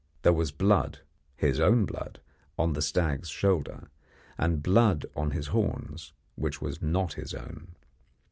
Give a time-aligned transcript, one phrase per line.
[0.23, 1.01] There was blood
[1.35, 2.19] his own blood
[2.57, 3.91] on the stag's shoulder,
[4.35, 7.75] and blood on his horns, which was not his own.